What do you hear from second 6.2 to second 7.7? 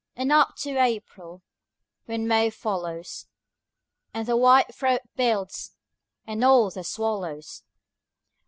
and all the swallows!